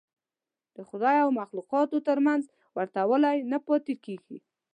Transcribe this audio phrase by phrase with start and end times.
[0.75, 2.43] د خدای او مخلوقاتو تر منځ
[2.77, 4.37] ورته والی نه پاتې کېږي.